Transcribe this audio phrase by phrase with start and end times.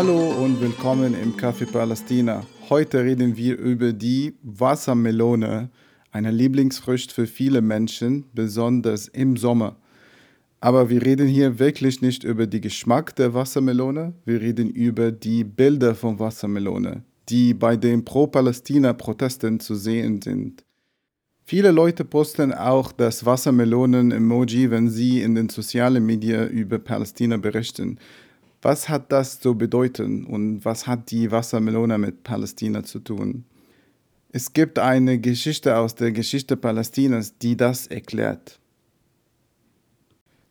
[0.00, 2.46] Hallo und willkommen im Café Palästina.
[2.70, 5.70] Heute reden wir über die Wassermelone,
[6.12, 9.74] eine Lieblingsfrucht für viele Menschen, besonders im Sommer.
[10.60, 15.42] Aber wir reden hier wirklich nicht über den Geschmack der Wassermelone, wir reden über die
[15.42, 20.62] Bilder von Wassermelone, die bei den Pro-Palästina-Protesten zu sehen sind.
[21.44, 27.98] Viele Leute posten auch das Wassermelonen-Emoji, wenn sie in den sozialen Medien über Palästina berichten.
[28.60, 33.44] Was hat das zu bedeuten und was hat die Wassermelone mit Palästina zu tun?
[34.30, 38.58] Es gibt eine Geschichte aus der Geschichte Palästinas, die das erklärt.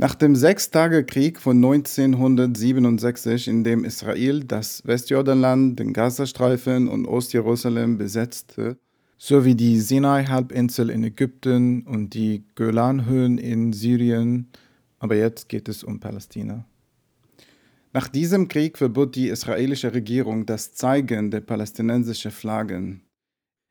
[0.00, 8.78] Nach dem Sechstagekrieg von 1967, in dem Israel das Westjordanland, den Gazastreifen und Ostjerusalem besetzte,
[9.18, 14.46] sowie die Sinai-Halbinsel in Ägypten und die Golanhöhen in Syrien.
[15.00, 16.64] Aber jetzt geht es um Palästina.
[17.92, 23.02] Nach diesem Krieg verbot die israelische Regierung das Zeigen der palästinensischen Flaggen.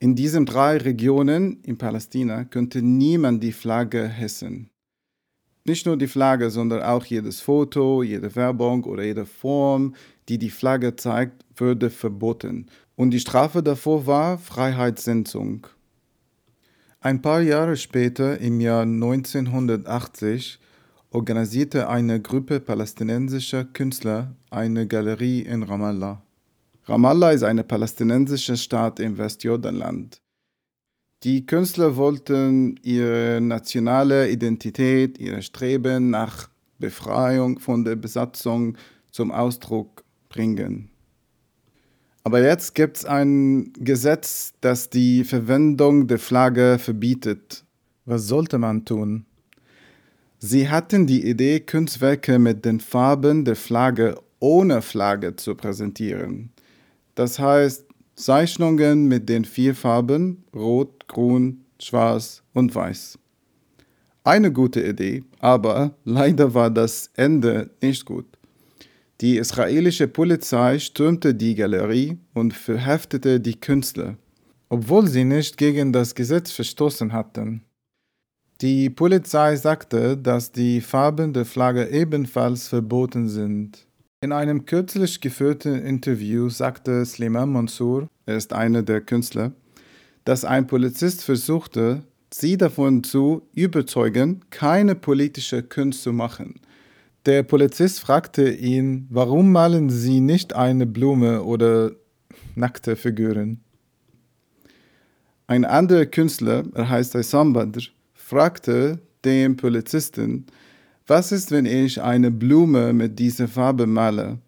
[0.00, 4.70] In diesen drei Regionen in Palästina könnte niemand die Flagge hissen.
[5.64, 9.94] Nicht nur die Flagge, sondern auch jedes Foto, jede Werbung oder jede Form,
[10.28, 12.66] die die Flagge zeigt, würde verboten
[12.98, 15.76] und die Strafe davor war Freiheitsentzug.
[17.00, 20.58] Ein paar Jahre später, im Jahr 1980,
[21.10, 26.22] organisierte eine Gruppe palästinensischer Künstler eine Galerie in Ramallah.
[26.84, 30.20] Ramallah ist eine palästinensische Stadt im Westjordanland.
[31.24, 36.48] Die Künstler wollten ihre nationale Identität, ihr Streben nach
[36.78, 38.76] Befreiung von der Besatzung
[39.10, 40.90] zum Ausdruck bringen.
[42.22, 47.64] Aber jetzt gibt es ein Gesetz, das die Verwendung der Flagge verbietet.
[48.04, 49.24] Was sollte man tun?
[50.40, 56.52] Sie hatten die Idee, Kunstwerke mit den Farben der Flagge ohne Flagge zu präsentieren.
[57.16, 63.18] Das heißt, Zeichnungen mit den vier Farben Rot, Grün, Schwarz und Weiß.
[64.22, 68.26] Eine gute Idee, aber leider war das Ende nicht gut.
[69.20, 74.16] Die israelische Polizei stürmte die Galerie und verhaftete die Künstler,
[74.68, 77.64] obwohl sie nicht gegen das Gesetz verstoßen hatten.
[78.60, 83.86] Die Polizei sagte, dass die Farben der Flagge ebenfalls verboten sind.
[84.20, 89.52] In einem kürzlich geführten Interview sagte Sliman Mansour, er ist einer der Künstler,
[90.24, 92.02] dass ein Polizist versuchte,
[92.34, 96.60] sie davon zu überzeugen, keine politische Kunst zu machen.
[97.26, 101.92] Der Polizist fragte ihn, warum malen Sie nicht eine Blume oder
[102.56, 103.60] nackte Figuren?
[105.46, 107.82] Ein anderer Künstler, er heißt Aysam Badr,
[108.28, 110.44] fragte den Polizisten,
[111.06, 114.38] was ist, wenn ich eine Blume mit dieser Farbe male?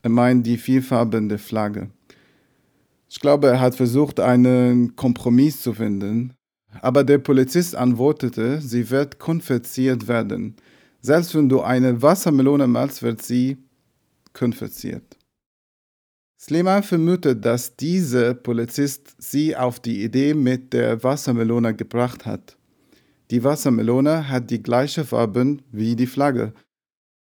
[0.00, 1.90] Er meint die vierfarbene Flagge.
[3.10, 6.32] Ich glaube, er hat versucht, einen Kompromiss zu finden,
[6.80, 10.56] aber der Polizist antwortete, sie wird konfisziert werden.
[11.02, 13.58] Selbst wenn du eine Wassermelone malst, wird sie
[14.32, 15.18] konfisziert.
[16.40, 22.56] Sleman vermutet, dass dieser Polizist sie auf die Idee mit der Wassermelone gebracht hat.
[23.30, 26.52] Die Wassermelone hat die gleiche Farben wie die Flagge.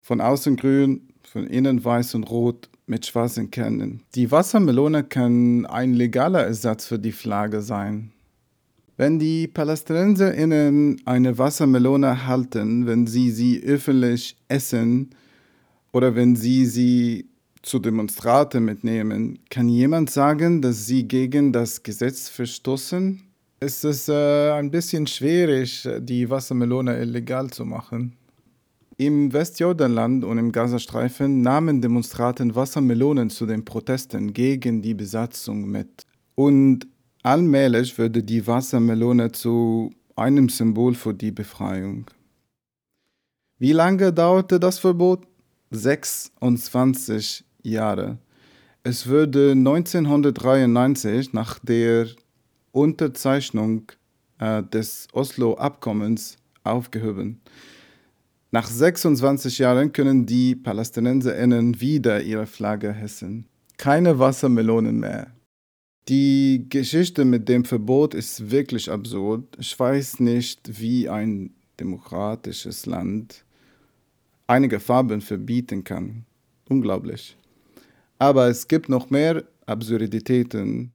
[0.03, 4.03] Von außen grün, von innen weiß und rot mit schwarzen Kernen.
[4.13, 8.11] Die Wassermelone kann ein legaler Ersatz für die Flagge sein.
[8.97, 15.09] Wenn die PalästinenserInnen eine Wassermelone halten, wenn sie sie öffentlich essen
[15.91, 17.29] oder wenn sie sie
[17.63, 23.24] zu Demonstraten mitnehmen, kann jemand sagen, dass sie gegen das Gesetz verstoßen?
[23.59, 28.15] Es ist äh, ein bisschen schwierig, die Wassermelone illegal zu machen.
[28.97, 36.03] Im Westjordanland und im Gazastreifen nahmen Demonstranten Wassermelonen zu den Protesten gegen die Besatzung mit.
[36.35, 36.87] Und
[37.25, 42.05] Allmählich würde die Wassermelone zu einem Symbol für die Befreiung.
[43.57, 45.25] Wie lange dauerte das Verbot?
[45.71, 48.19] 26 Jahre.
[48.83, 52.09] Es wurde 1993 nach der
[52.75, 53.91] Unterzeichnung
[54.39, 57.41] äh, des Oslo-Abkommens aufgehoben.
[58.51, 63.47] Nach 26 Jahren können die PalästinenserInnen wieder ihre Flagge hissen.
[63.77, 65.31] Keine Wassermelonen mehr.
[66.07, 69.57] Die Geschichte mit dem Verbot ist wirklich absurd.
[69.59, 73.43] Ich weiß nicht, wie ein demokratisches Land
[74.47, 76.25] einige Farben verbieten kann.
[76.69, 77.37] Unglaublich.
[78.19, 80.94] Aber es gibt noch mehr Absurditäten.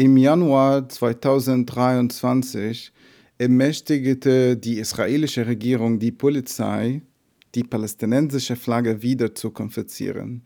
[0.00, 2.90] Im Januar 2023
[3.36, 7.02] ermächtigte die israelische Regierung die Polizei,
[7.54, 10.40] die palästinensische Flagge wieder zu konfiszieren.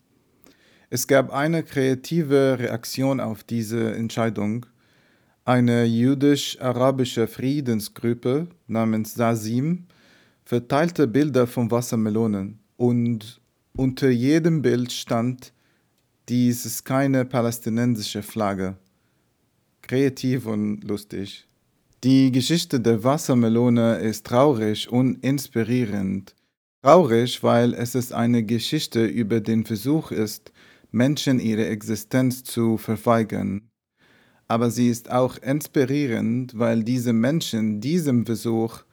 [0.90, 4.66] Es gab eine kreative Reaktion auf diese Entscheidung.
[5.44, 9.86] Eine jüdisch-arabische Friedensgruppe namens Sasim
[10.44, 13.40] verteilte Bilder von Wassermelonen und
[13.76, 15.52] unter jedem Bild stand,
[16.28, 18.78] dies ist keine palästinensische Flagge.
[19.86, 21.46] Kreativ und lustig.
[22.04, 26.34] Die Geschichte der Wassermelone ist traurig und inspirierend.
[26.82, 30.52] Traurig, weil es ist eine Geschichte über den Versuch ist,
[30.90, 33.68] Menschen ihre Existenz zu verweigern.
[34.48, 38.84] Aber sie ist auch inspirierend, weil diese Menschen diesem Versuch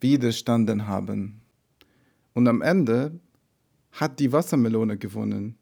[0.00, 1.40] widerstanden haben.
[2.34, 3.18] Und am Ende
[3.90, 5.58] hat die Wassermelone gewonnen.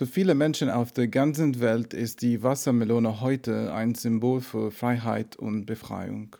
[0.00, 5.36] Für viele Menschen auf der ganzen Welt ist die Wassermelone heute ein Symbol für Freiheit
[5.36, 6.36] und Befreiung.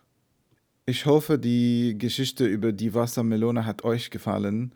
[0.86, 4.72] Ich hoffe, die Geschichte über die Wassermelone hat euch gefallen.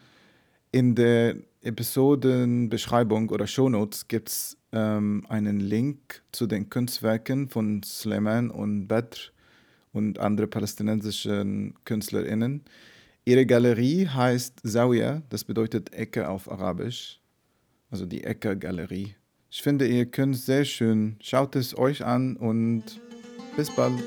[0.71, 8.51] In der Episodenbeschreibung oder Shownotes gibt es ähm, einen Link zu den Kunstwerken von Suleiman
[8.51, 9.33] und Badr
[9.95, 12.65] und andere palästinensischen KünstlerInnen.
[13.25, 17.23] Ihre Galerie heißt Zawiya, das bedeutet Ecke auf Arabisch,
[17.91, 19.15] also die Ecke-Galerie.
[19.51, 21.17] Ich finde ihr Kunst sehr schön.
[21.21, 22.83] Schaut es euch an und
[23.57, 24.03] bis bald.